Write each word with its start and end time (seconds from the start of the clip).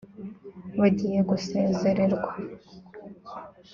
bagiye 0.79 1.19
gusezererwa 1.29 2.29